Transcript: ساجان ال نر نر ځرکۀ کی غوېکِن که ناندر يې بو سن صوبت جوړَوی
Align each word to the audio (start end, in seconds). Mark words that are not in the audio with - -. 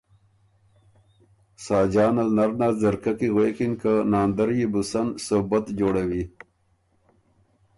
ساجان 1.65 2.15
ال 2.23 2.29
نر 2.37 2.51
نر 2.59 2.73
ځرکۀ 2.81 3.13
کی 3.19 3.27
غوېکِن 3.33 3.73
که 3.81 3.93
ناندر 4.11 4.49
يې 4.59 4.67
بو 4.71 4.81
سن 4.91 5.07
صوبت 5.25 5.65
جوړَوی 5.79 6.23